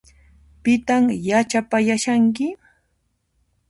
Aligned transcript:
Pitan 0.63 1.03
yachapayashanki? 1.29 2.45